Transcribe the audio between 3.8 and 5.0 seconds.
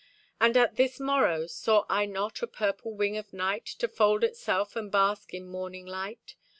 fold itself and